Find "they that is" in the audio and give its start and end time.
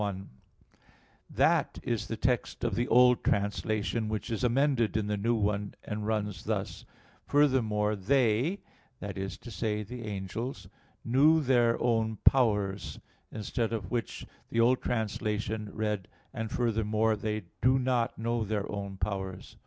7.95-9.37